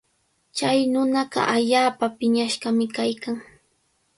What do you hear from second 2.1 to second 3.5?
piñashqami kaykan.